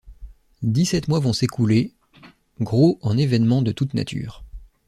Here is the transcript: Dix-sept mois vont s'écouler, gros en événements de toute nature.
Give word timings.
Dix-sept 0.63 1.09
mois 1.09 1.19
vont 1.19 1.31
s'écouler, 1.31 1.93
gros 2.59 2.97
en 3.03 3.15
événements 3.19 3.61
de 3.61 3.71
toute 3.71 3.93
nature. 3.93 4.43